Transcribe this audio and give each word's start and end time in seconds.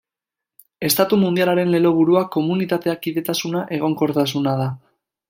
Estatu 0.87 1.19
Mundialaren 1.23 1.69
lelo-burua 1.75 2.23
Komunitatea, 2.37 2.97
Kidetasuna, 3.05 3.63
Egonkortasuna 3.79 4.57
da. 4.65 4.73